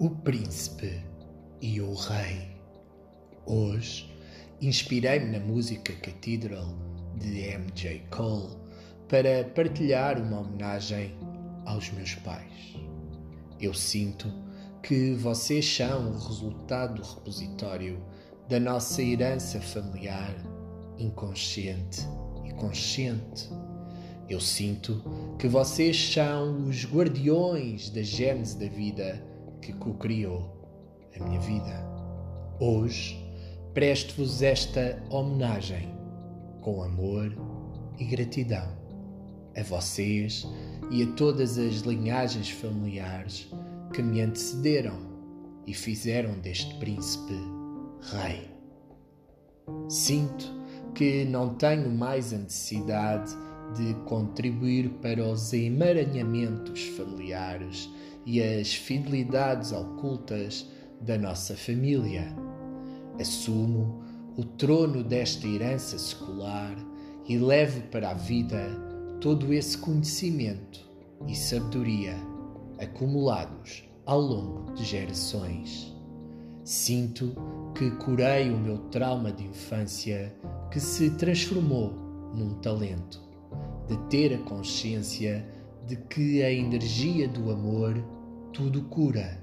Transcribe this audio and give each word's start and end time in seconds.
o 0.00 0.08
príncipe 0.08 1.04
e 1.60 1.78
o 1.78 1.92
rei. 1.92 2.48
Hoje 3.44 4.10
inspirei-me 4.58 5.26
na 5.26 5.44
música 5.44 5.92
Cathedral 5.96 6.74
de 7.16 7.40
M.J. 7.40 8.06
Cole 8.10 8.56
para 9.10 9.44
partilhar 9.54 10.18
uma 10.18 10.40
homenagem 10.40 11.14
aos 11.66 11.90
meus 11.90 12.14
pais. 12.14 12.78
Eu 13.60 13.74
sinto 13.74 14.32
que 14.82 15.12
vocês 15.16 15.70
são 15.70 16.12
o 16.12 16.18
resultado 16.18 17.02
repositório 17.02 18.02
da 18.48 18.58
nossa 18.58 19.02
herança 19.02 19.60
familiar 19.60 20.34
inconsciente 20.98 22.08
e 22.46 22.54
consciente. 22.54 23.50
Eu 24.30 24.40
sinto 24.40 25.04
que 25.38 25.46
vocês 25.46 26.14
são 26.14 26.64
os 26.64 26.86
guardiões 26.86 27.90
da 27.90 28.02
gênese 28.02 28.58
da 28.58 28.66
vida 28.66 29.28
que 29.60 29.72
co-criou 29.72 30.60
a 31.14 31.24
minha 31.24 31.40
vida. 31.40 31.84
Hoje 32.58 33.18
presto-vos 33.74 34.42
esta 34.42 35.02
homenagem 35.10 35.94
com 36.60 36.82
amor 36.82 37.32
e 37.98 38.04
gratidão 38.04 38.68
a 39.56 39.62
vocês 39.62 40.46
e 40.90 41.02
a 41.02 41.06
todas 41.12 41.58
as 41.58 41.80
linhagens 41.80 42.50
familiares 42.50 43.48
que 43.92 44.02
me 44.02 44.20
antecederam 44.20 44.98
e 45.66 45.74
fizeram 45.74 46.38
deste 46.40 46.74
príncipe 46.76 47.34
rei. 48.12 48.50
Sinto 49.88 50.60
que 50.94 51.24
não 51.24 51.54
tenho 51.54 51.90
mais 51.90 52.32
a 52.32 52.38
necessidade 52.38 53.30
de 53.76 53.94
contribuir 54.06 54.88
para 55.00 55.22
os 55.22 55.52
emaranhamentos 55.52 56.82
familiares 56.96 57.88
e 58.26 58.42
as 58.42 58.74
fidelidades 58.74 59.72
ocultas 59.72 60.68
da 61.00 61.16
nossa 61.16 61.56
família. 61.56 62.34
Assumo 63.18 64.02
o 64.36 64.44
trono 64.44 65.02
desta 65.02 65.46
herança 65.46 65.98
secular 65.98 66.76
e 67.28 67.38
levo 67.38 67.82
para 67.88 68.10
a 68.10 68.14
vida 68.14 68.68
todo 69.20 69.52
esse 69.52 69.76
conhecimento 69.76 70.80
e 71.26 71.34
sabedoria 71.34 72.16
acumulados 72.78 73.84
ao 74.06 74.20
longo 74.20 74.72
de 74.72 74.84
gerações. 74.84 75.94
Sinto 76.64 77.34
que 77.74 77.90
curei 77.92 78.50
o 78.50 78.58
meu 78.58 78.78
trauma 78.90 79.32
de 79.32 79.44
infância 79.44 80.34
que 80.70 80.80
se 80.80 81.10
transformou 81.10 81.92
num 82.34 82.54
talento, 82.60 83.20
de 83.88 83.96
ter 84.08 84.34
a 84.34 84.38
consciência 84.38 85.44
de 85.90 85.96
que 85.96 86.40
a 86.40 86.52
energia 86.52 87.26
do 87.26 87.50
amor 87.50 87.96
tudo 88.52 88.82
cura 88.82 89.36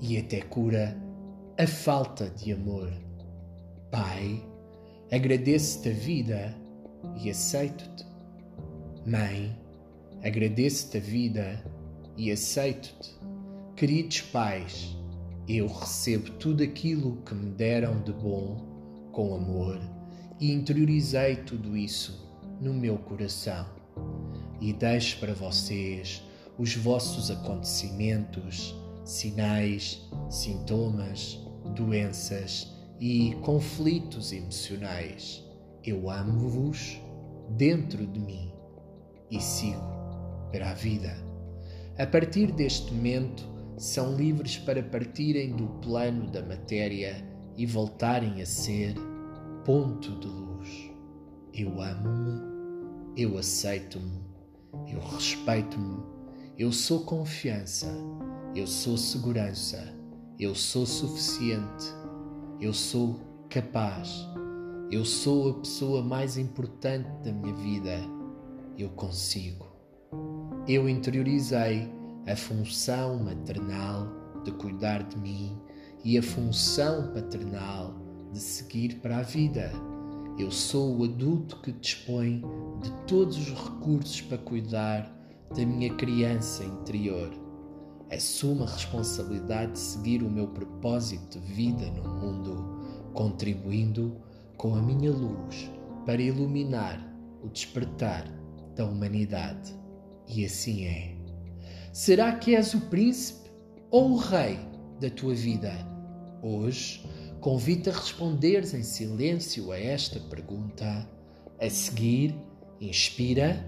e 0.00 0.16
até 0.16 0.40
cura 0.40 0.96
a 1.58 1.66
falta 1.66 2.30
de 2.30 2.52
amor. 2.52 2.92
Pai, 3.90 4.40
agradeço-te 5.10 5.88
a 5.88 5.92
vida 5.92 6.54
e 7.20 7.28
aceito-te. 7.28 8.06
Mãe, 9.04 9.52
agradeço-te 10.22 10.98
a 10.98 11.00
vida 11.00 11.64
e 12.16 12.30
aceito-te. 12.30 13.18
Queridos 13.74 14.20
pais, 14.20 14.96
eu 15.48 15.66
recebo 15.66 16.30
tudo 16.38 16.62
aquilo 16.62 17.16
que 17.22 17.34
me 17.34 17.50
deram 17.50 18.00
de 18.04 18.12
bom 18.12 19.10
com 19.10 19.34
amor 19.34 19.80
e 20.38 20.52
interiorizei 20.52 21.34
tudo 21.34 21.76
isso 21.76 22.32
no 22.60 22.72
meu 22.72 22.96
coração. 22.96 23.77
E 24.60 24.72
deixo 24.72 25.18
para 25.20 25.34
vocês 25.34 26.22
os 26.58 26.74
vossos 26.74 27.30
acontecimentos, 27.30 28.74
sinais, 29.04 30.02
sintomas, 30.28 31.38
doenças 31.76 32.72
e 33.00 33.36
conflitos 33.42 34.32
emocionais. 34.32 35.44
Eu 35.84 36.10
amo-vos 36.10 37.00
dentro 37.50 38.06
de 38.06 38.18
mim 38.18 38.52
e 39.30 39.40
sigo 39.40 39.80
para 40.50 40.70
a 40.70 40.74
vida. 40.74 41.16
A 41.98 42.06
partir 42.06 42.52
deste 42.52 42.92
momento, 42.92 43.44
são 43.76 44.16
livres 44.16 44.58
para 44.58 44.82
partirem 44.82 45.54
do 45.54 45.68
plano 45.80 46.28
da 46.30 46.42
matéria 46.42 47.24
e 47.56 47.64
voltarem 47.64 48.42
a 48.42 48.46
ser 48.46 48.94
ponto 49.64 50.18
de 50.18 50.26
luz. 50.26 50.90
Eu 51.54 51.80
amo-me, 51.80 52.40
eu 53.16 53.38
aceito-me, 53.38 54.27
eu 54.86 55.00
respeito-me, 55.00 56.02
eu 56.58 56.72
sou 56.72 57.00
confiança, 57.00 57.86
eu 58.54 58.66
sou 58.66 58.96
segurança, 58.96 59.94
eu 60.38 60.54
sou 60.54 60.86
suficiente, 60.86 61.86
eu 62.60 62.72
sou 62.72 63.20
capaz, 63.48 64.26
eu 64.90 65.04
sou 65.04 65.50
a 65.50 65.54
pessoa 65.54 66.02
mais 66.02 66.36
importante 66.36 67.08
da 67.24 67.32
minha 67.32 67.54
vida, 67.54 68.00
eu 68.76 68.88
consigo. 68.90 69.66
Eu 70.66 70.88
interiorizei 70.88 71.90
a 72.26 72.36
função 72.36 73.22
maternal 73.22 74.08
de 74.44 74.52
cuidar 74.52 75.02
de 75.02 75.18
mim 75.18 75.58
e 76.04 76.18
a 76.18 76.22
função 76.22 77.12
paternal 77.12 77.94
de 78.32 78.38
seguir 78.38 78.96
para 79.00 79.18
a 79.18 79.22
vida. 79.22 79.70
Eu 80.38 80.52
sou 80.52 80.96
o 80.96 81.02
adulto 81.02 81.56
que 81.62 81.72
dispõe 81.72 82.44
de 82.80 82.92
todos 83.08 83.36
os 83.36 83.48
recursos 83.48 84.20
para 84.20 84.38
cuidar 84.38 85.12
da 85.52 85.66
minha 85.66 85.92
criança 85.94 86.62
interior. 86.62 87.28
Assumo 88.08 88.62
a 88.62 88.70
responsabilidade 88.70 89.72
de 89.72 89.78
seguir 89.80 90.22
o 90.22 90.30
meu 90.30 90.46
propósito 90.46 91.40
de 91.40 91.52
vida 91.52 91.90
no 91.90 92.08
mundo, 92.08 92.78
contribuindo 93.14 94.16
com 94.56 94.76
a 94.76 94.80
minha 94.80 95.10
luz 95.10 95.68
para 96.06 96.22
iluminar 96.22 97.04
o 97.42 97.48
despertar 97.48 98.24
da 98.76 98.84
humanidade. 98.84 99.74
E 100.28 100.44
assim 100.44 100.84
é. 100.84 101.16
Será 101.92 102.32
que 102.36 102.54
és 102.54 102.74
o 102.74 102.80
príncipe 102.82 103.50
ou 103.90 104.12
o 104.12 104.16
rei 104.16 104.56
da 105.00 105.10
tua 105.10 105.34
vida? 105.34 105.72
Hoje, 106.44 107.04
convido 107.40 107.90
a 107.90 107.92
responderes 107.92 108.74
em 108.74 108.82
silêncio 108.82 109.72
a 109.72 109.78
esta 109.78 110.20
pergunta. 110.20 111.08
A 111.60 111.68
seguir, 111.68 112.34
inspira 112.80 113.64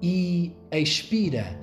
e 0.00 0.52
expira 0.70 1.58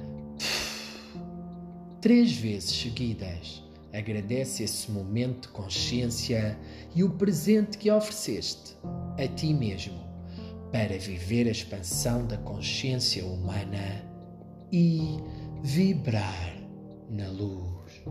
três 2.02 2.34
vezes 2.34 2.72
seguidas. 2.72 3.64
Agradece 3.94 4.64
esse 4.64 4.90
momento 4.90 5.44
de 5.44 5.48
consciência 5.50 6.58
e 6.96 7.04
o 7.04 7.10
presente 7.12 7.78
que 7.78 7.92
ofereceste 7.92 8.76
a 9.18 9.28
ti 9.28 9.54
mesmo 9.54 10.00
para 10.72 10.98
viver 10.98 11.48
a 11.48 11.52
expansão 11.52 12.26
da 12.26 12.38
consciência 12.38 13.26
humana 13.26 14.06
e 14.72 15.20
vibrar 15.62 16.56
na 17.10 17.30
luz. 17.30 18.02